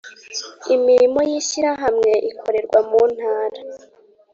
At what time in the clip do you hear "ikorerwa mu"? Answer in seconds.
2.31-3.01